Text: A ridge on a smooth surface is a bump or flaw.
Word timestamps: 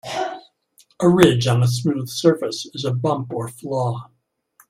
A 0.99 1.07
ridge 1.07 1.45
on 1.45 1.61
a 1.61 1.67
smooth 1.67 2.09
surface 2.09 2.65
is 2.73 2.83
a 2.85 2.91
bump 2.91 3.31
or 3.31 3.47
flaw. 3.47 4.09